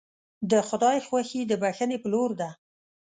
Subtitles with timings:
[0.51, 2.49] د خدای خوښي د بښنې په لور ده.